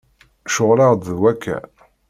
Ceɣleɣ-d 0.53 1.01
d 1.07 1.09
wakka. 1.19 1.57